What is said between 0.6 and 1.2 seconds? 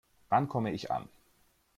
ich an?